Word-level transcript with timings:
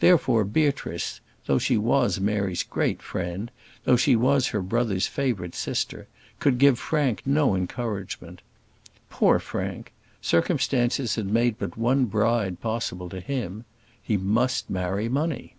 Therefore, 0.00 0.44
Beatrice, 0.44 1.22
though 1.46 1.58
she 1.58 1.78
was 1.78 2.20
Mary's 2.20 2.62
great 2.62 3.00
friend, 3.00 3.50
though 3.84 3.96
she 3.96 4.14
was 4.14 4.48
her 4.48 4.60
brother's 4.60 5.06
favourite 5.06 5.54
sister, 5.54 6.08
could 6.40 6.58
give 6.58 6.78
Frank 6.78 7.22
no 7.24 7.54
encouragement. 7.56 8.42
Poor 9.08 9.38
Frank! 9.38 9.90
circumstances 10.20 11.14
had 11.14 11.28
made 11.32 11.58
but 11.58 11.78
one 11.78 12.04
bride 12.04 12.60
possible 12.60 13.08
to 13.08 13.20
him: 13.20 13.64
he 14.02 14.18
must 14.18 14.68
marry 14.68 15.08
money. 15.08 15.54